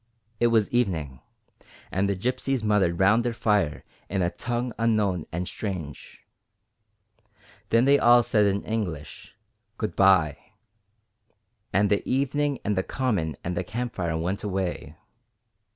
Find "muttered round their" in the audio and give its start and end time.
2.63-3.35